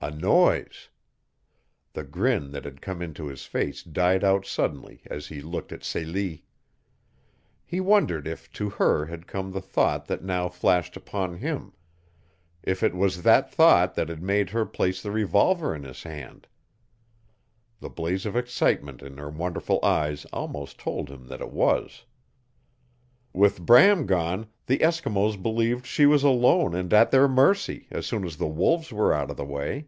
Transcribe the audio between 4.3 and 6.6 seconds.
suddenly as he looked at Celie.